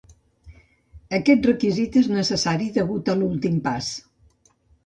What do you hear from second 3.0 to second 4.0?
a l"últim pas.